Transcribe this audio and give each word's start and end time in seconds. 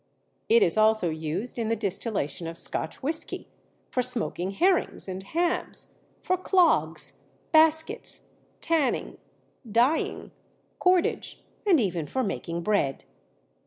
It 0.49 0.63
is 0.63 0.77
also 0.79 1.11
used 1.11 1.59
in 1.59 1.69
the 1.69 1.75
distillation 1.75 2.47
of 2.47 2.57
Scotch 2.57 3.03
whisky, 3.03 3.47
for 3.91 4.01
smoking 4.01 4.49
herrings 4.49 5.07
and 5.07 5.21
hams, 5.21 5.93
for 6.23 6.37
clogs, 6.37 7.25
baskets, 7.51 8.31
tanning, 8.61 9.19
dyeing, 9.71 10.31
cordage, 10.79 11.43
and 11.67 11.79
even 11.79 12.07
for 12.07 12.23
making 12.23 12.63
bread. 12.63 13.03